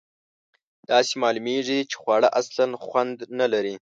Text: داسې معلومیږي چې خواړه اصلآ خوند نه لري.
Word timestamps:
داسې 0.91 1.13
معلومیږي 1.23 1.79
چې 1.89 1.95
خواړه 2.01 2.27
اصلآ 2.39 2.65
خوند 2.85 3.17
نه 3.39 3.47
لري. 3.53 3.75